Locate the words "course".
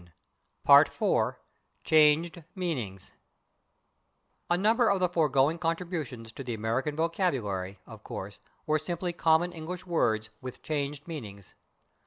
8.03-8.39